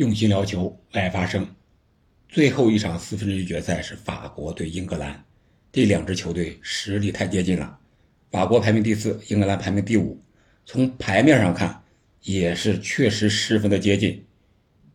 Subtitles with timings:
[0.00, 1.46] 用心聊球，爱发声。
[2.26, 5.22] 最后一场四分之一决赛是法国对英格兰，
[5.70, 7.78] 这两支球队实力太接近了。
[8.30, 10.18] 法国排名第四，英格兰排名第五。
[10.64, 11.84] 从牌面上看，
[12.22, 14.24] 也是确实十分的接近。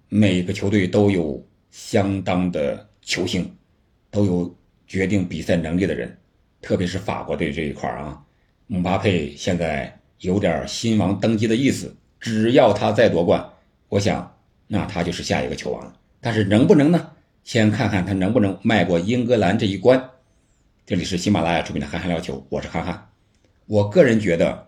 [0.09, 3.55] 每个球队都有相当的球星，
[4.09, 6.17] 都有决定比赛能力的人。
[6.63, 8.25] 特别是法国队这一块啊，
[8.65, 11.95] 姆巴佩现在有点新王登基的意思。
[12.19, 13.47] 只要他再夺冠，
[13.87, 14.34] 我想。
[14.67, 17.11] 那他就是下一个球王了，但是能不能呢？
[17.43, 20.09] 先看看他能不能迈过英格兰这一关。
[20.85, 23.09] 这里是喜马拉雅出品的《憨憨聊球》，我是憨憨。
[23.67, 24.67] 我个人觉得，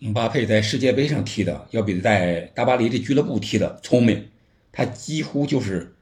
[0.00, 4.28] 姆巴佩在世界杯上踢的要比在大巴黎这俱乐部踢的聪明。
[4.72, 5.94] 他几乎就是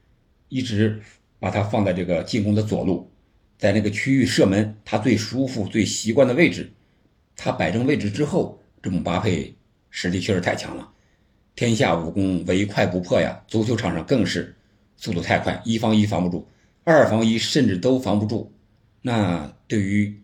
[0.49, 1.01] 一直
[1.39, 3.11] 把他放在这个进攻的左路，
[3.59, 6.71] 在那个区域射门，他最舒服、最习惯的位置。
[7.35, 9.55] 他摆正位置之后，这姆巴佩
[9.91, 10.91] 实力确实太强了。
[11.57, 13.43] 天下武功唯快不破呀！
[13.47, 14.55] 足球场上更是
[14.95, 16.47] 速度太快，一防一防不住，
[16.83, 18.53] 二防一甚至都防不住。
[19.01, 20.21] 那对于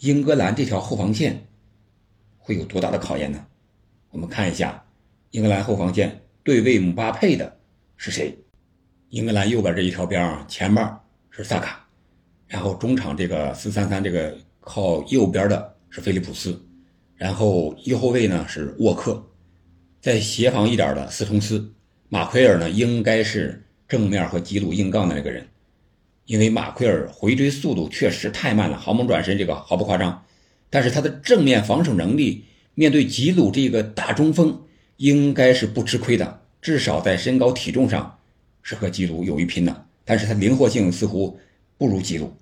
[0.00, 1.46] 英格兰这条后防线
[2.36, 3.46] 会有多大的考验呢？
[4.10, 4.84] 我们看一下
[5.30, 7.56] 英格兰后防线对位姆巴佩的
[7.96, 8.36] 是谁？
[9.10, 10.84] 英格兰右边这一条边啊，前面
[11.30, 11.86] 是萨卡，
[12.48, 16.60] 然后中场这个四三三这个靠右边的是菲利普斯，
[17.14, 19.24] 然后右后卫呢是沃克。
[20.00, 21.72] 在协防一点的斯通斯，
[22.08, 25.46] 马奎尔呢应该是正面和吉鲁硬杠的那个人，
[26.24, 30.24] 因为马奎尔回追速度确实太慢了，豪猛转身这个毫不夸张，
[30.70, 34.62] 但是他的正面防守能力面对吉鲁这个大中锋
[34.96, 38.18] 应该是不吃亏的，至少在身高体重上
[38.62, 41.38] 是和吉鲁有一拼的，但是他灵活性似乎
[41.76, 42.34] 不如吉鲁，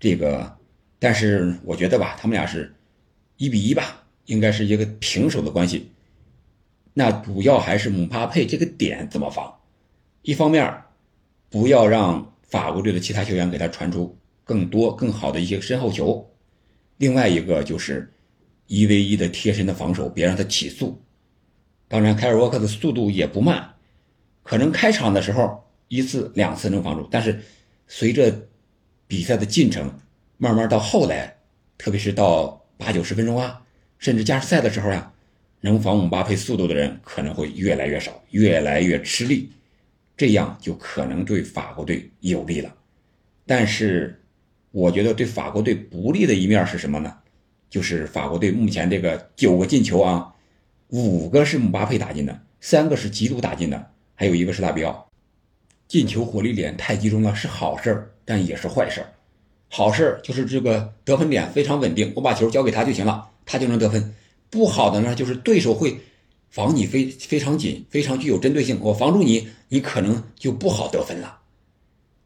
[0.00, 0.56] 这个，
[0.98, 2.74] 但是我觉得吧，他们俩是
[3.36, 5.90] 一比一吧，应该是一个平手的关系。
[6.96, 9.52] 那主要还是姆巴佩这个点怎么防？
[10.22, 10.82] 一方面，
[11.50, 16.24] 不要让法国队的其他球员给他传出更多更好的一些身后球；
[16.98, 18.12] 另外一个就是
[18.68, 21.02] 一 v 一的贴身的防守，别让他起速。
[21.88, 23.74] 当然，凯尔沃克的速度也不慢，
[24.44, 27.42] 可能开场的时候一次两次能防住，但是
[27.88, 28.32] 随着
[29.08, 29.92] 比赛的进程，
[30.38, 31.36] 慢慢到后来，
[31.76, 33.62] 特别是到八九十分钟啊，
[33.98, 35.10] 甚至加时赛的时候呀。
[35.64, 39.48] 能防姆巴佩速度的人可能会越来越少，越来越吃力，
[40.14, 42.70] 这样就可能对法国队有利了。
[43.46, 44.20] 但是，
[44.72, 47.16] 我觉得对法国队不利的一面是什么呢？
[47.70, 50.34] 就是法国队目前这个九个进球啊，
[50.88, 55.08] 五个是姆巴佩打进的，三个是吉鲁打进的，还有一个是拉比奥。
[55.88, 59.06] 进球火力点太集中了，是好事儿，但也是坏事儿。
[59.70, 64.14] 好事儿就是这个得分点非常稳定，我把球交给他就行了，他就能得分。
[64.54, 65.98] 不好的呢，就是对手会
[66.48, 68.78] 防你非非常紧，非常具有针对性。
[68.80, 71.40] 我防住你，你可能就不好得分了。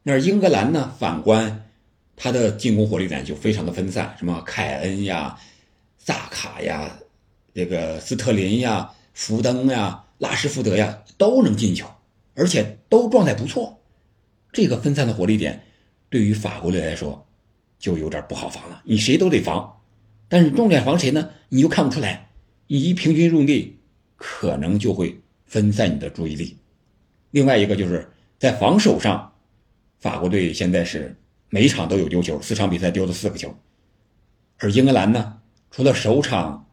[0.02, 0.94] 那英格兰呢？
[0.98, 1.70] 反观
[2.16, 5.38] 他的进攻火力点就非常的分散，什么凯恩呀、
[5.96, 6.94] 萨卡呀、
[7.54, 11.86] 这个斯特林呀、福登呀、拉什福德呀都能进球，
[12.34, 13.80] 而且都状态不错。
[14.52, 15.64] 这个分散的火力点
[16.10, 17.26] 对于法国队来说
[17.78, 19.77] 就有点不好防了，你谁都得防。
[20.28, 21.30] 但是重点防谁呢？
[21.48, 22.30] 你又看不出来，
[22.66, 23.78] 你一平均用力，
[24.16, 26.58] 可能就会分散你的注意力。
[27.30, 29.32] 另外一个就是在防守上，
[29.98, 31.16] 法国队现在是
[31.48, 33.54] 每场都有丢球，四场比赛丢了四个球。
[34.58, 35.38] 而英格兰呢，
[35.70, 36.68] 除了首场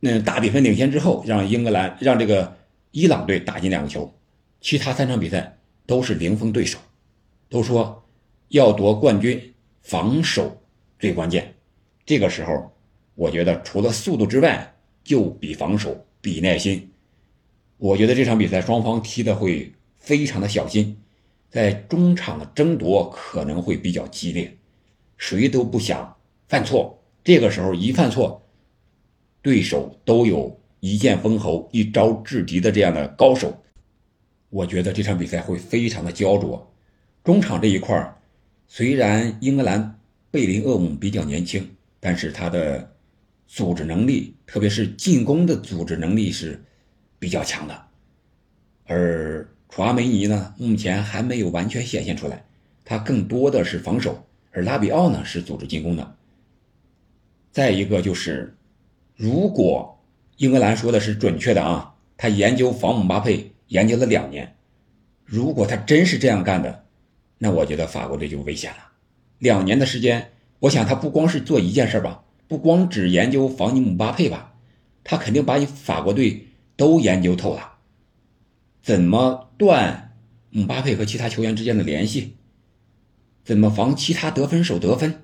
[0.00, 2.56] 那大比分领先之后，让英格兰让这个
[2.90, 4.12] 伊朗队打进两个球，
[4.60, 6.78] 其他三场比赛都是零封对手。
[7.48, 8.02] 都说
[8.48, 10.62] 要夺冠军，防守
[10.98, 11.54] 最关键。
[12.04, 12.72] 这个时候，
[13.14, 14.74] 我觉得除了速度之外，
[15.04, 16.90] 就比防守，比耐心。
[17.78, 20.96] 我觉得这场比赛双方踢的会非常的小心，
[21.50, 24.56] 在中场的争夺可能会比较激烈，
[25.16, 26.16] 谁都不想
[26.48, 26.98] 犯错。
[27.24, 28.42] 这个时候一犯错，
[29.40, 33.56] 对手都有一剑封喉、一招制敌的这样的高手。
[34.50, 36.72] 我觉得这场比赛会非常的焦灼。
[37.22, 38.16] 中场这一块
[38.66, 39.98] 虽然英格兰
[40.30, 41.68] 贝林厄姆比较年轻。
[42.04, 42.96] 但是他的
[43.46, 46.60] 组织能力，特别是进攻的组织能力是
[47.20, 47.86] 比较强的，
[48.86, 52.44] 而楚阿梅尼呢，目前还没有完全显现出来，
[52.84, 56.16] 他更多的是防守，而拉比奥呢是组织进攻的。
[57.52, 58.56] 再一个就是，
[59.14, 60.02] 如果
[60.38, 64.56] 英格兰说的是准确的啊，他研究防姆巴佩研究了两年，
[65.24, 66.84] 如果他真是这样干的，
[67.38, 68.90] 那我觉得法国队就危险了，
[69.38, 70.30] 两年的时间。
[70.62, 74.54] 我想他不光是做一件事吧，不光只研究防你姆巴佩吧，
[75.02, 77.78] 他肯定把你法国队都研究透了。
[78.80, 80.16] 怎么断
[80.50, 82.36] 姆巴佩和其他球员之间的联系？
[83.44, 85.22] 怎么防其他得分手得分？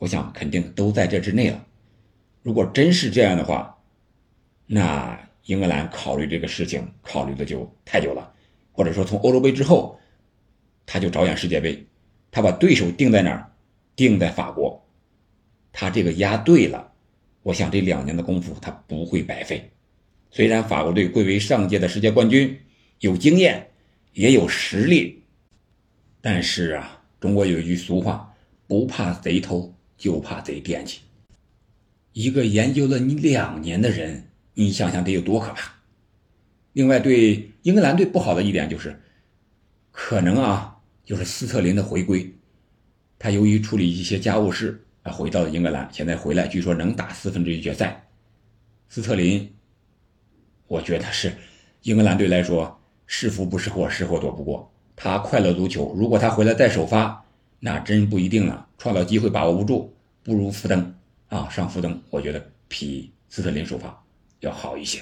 [0.00, 1.64] 我想肯定都在这之内了。
[2.42, 3.78] 如果真是这样的话，
[4.66, 8.30] 那英格兰考虑这个事情考虑的就太久了，
[8.70, 9.98] 或者说从欧洲杯之后，
[10.84, 11.86] 他就着眼世界杯，
[12.30, 13.48] 他把对手定在哪儿？
[13.94, 14.84] 定在法国，
[15.72, 16.92] 他这个押对了，
[17.42, 19.70] 我想这两年的功夫他不会白费。
[20.30, 22.58] 虽然法国队贵为上届的世界冠军，
[23.00, 23.68] 有经验，
[24.14, 25.22] 也有实力，
[26.20, 28.34] 但是啊，中国有一句俗话，
[28.66, 31.00] 不怕贼偷，就怕贼惦记。
[32.14, 35.72] 一个研究了你两年的人，你想想得有多可怕。
[36.72, 38.98] 另外，对英格兰队不好的一点就是，
[39.90, 42.34] 可能啊，就是斯特林的回归。
[43.22, 45.88] 他由于处理一些家务事啊，回到了英格兰。
[45.92, 48.04] 现在回来，据说能打四分之一决赛。
[48.88, 49.48] 斯特林，
[50.66, 51.32] 我觉得是
[51.82, 52.76] 英格兰队来说
[53.06, 54.68] 是福不是祸，是祸躲不过。
[54.96, 57.24] 他快乐足球，如果他回来再首发，
[57.60, 58.66] 那真不一定了。
[58.76, 59.94] 创造机会把握不住，
[60.24, 60.92] 不如福登
[61.28, 64.04] 啊，上福登，我觉得比斯特林首发
[64.40, 65.00] 要好一些。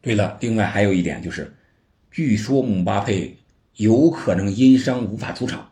[0.00, 1.54] 对了，另外还有一点就是，
[2.10, 3.36] 据说姆巴佩
[3.76, 5.70] 有可能因伤无法出场。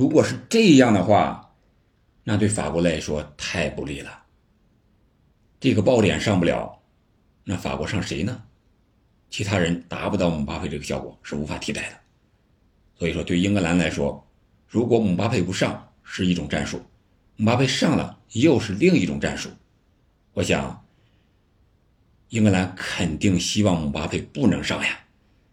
[0.00, 1.54] 如果是这样的话，
[2.24, 4.22] 那对法国来说太不利了。
[5.60, 6.80] 这个爆点上不了，
[7.44, 8.42] 那法国上谁呢？
[9.28, 11.96] 其他人达不到姆巴佩这个效果是无法替代的。
[12.98, 14.26] 所以说，对英格兰来说，
[14.66, 16.82] 如果姆巴佩不上是一种战术，
[17.36, 19.50] 姆巴佩上了又是另一种战术。
[20.32, 20.82] 我想，
[22.30, 24.98] 英格兰肯定希望姆巴佩不能上呀。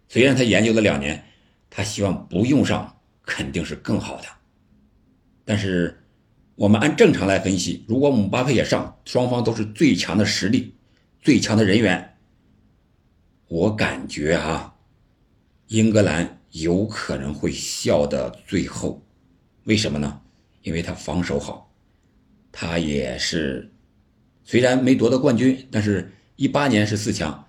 [0.07, 1.21] 虽然他研究了两年，
[1.69, 4.36] 他希望不用上肯定是更好的。
[5.47, 5.97] 但是，
[6.55, 10.75] 我们按正常来分析，如果姆巴佩也上，双方都是最强的实力、
[11.21, 12.17] 最强的人员，
[13.47, 14.75] 我感觉啊，
[15.67, 19.01] 英格兰有可能会笑到最后。
[19.63, 20.19] 为什么呢？
[20.63, 21.73] 因为他防守好，
[22.51, 23.71] 他也是
[24.43, 27.45] 虽然没夺得冠军，但是一八年是四强，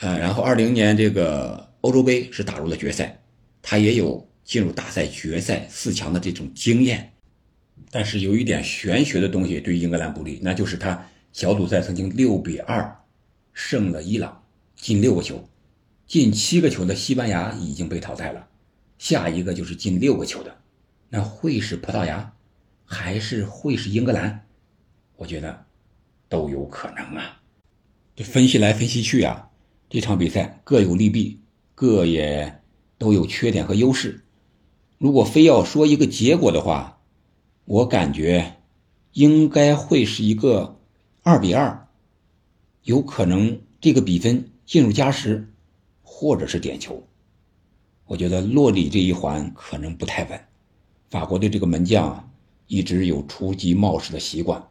[0.00, 3.22] 呃，然后二零年这个欧洲杯是打入了决赛，
[3.62, 7.08] 他也有进入大赛决赛四强的这种经验。
[7.90, 13.04] 但是有一点玄学的东西对英格兰不利，那就是他小组赛曾经六比二
[13.52, 14.42] 胜了伊朗，
[14.76, 15.42] 进六个球，
[16.06, 18.46] 进七个球的西班牙已经被淘汰了，
[18.98, 20.56] 下一个就是进六个球的，
[21.08, 22.32] 那会是葡萄牙，
[22.84, 24.46] 还是会是英格兰？
[25.16, 25.64] 我觉得
[26.28, 27.40] 都有可能啊。
[28.14, 29.48] 这分析来分析去啊，
[29.88, 31.40] 这场比赛各有利弊，
[31.74, 32.60] 各也
[32.98, 34.22] 都有缺点和优势。
[34.98, 37.00] 如果非要说一个结果的话，
[37.64, 38.56] 我感觉
[39.12, 40.80] 应该会是一个
[41.22, 41.86] 二比二，
[42.82, 45.48] 有可能这个比分进入加时，
[46.02, 47.06] 或者是点球。
[48.06, 50.40] 我觉得洛里这一环可能不太稳。
[51.08, 52.32] 法国队这个门将
[52.66, 54.62] 一直有出击冒失的习惯。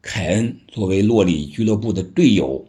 [0.00, 2.64] 凯恩作为洛里俱乐部的队友，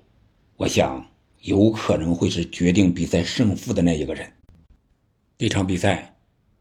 [0.57, 1.05] 我想
[1.41, 4.33] 有可能会是决定比赛胜负的那一个人。
[5.37, 6.18] 这场比赛。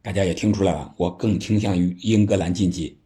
[0.08, 2.96] 大家也听出来了，我更倾向于英格兰晋级，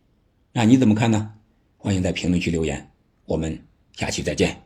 [0.53, 1.35] 那你怎么看呢？
[1.77, 2.93] 欢迎在评论区留言，
[3.25, 3.61] 我们
[3.97, 4.57] 下期再见。